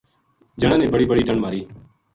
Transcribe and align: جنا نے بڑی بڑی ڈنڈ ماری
جنا 0.61 0.75
نے 0.81 0.87
بڑی 0.93 1.05
بڑی 1.09 1.23
ڈنڈ 1.27 1.39
ماری 1.43 1.61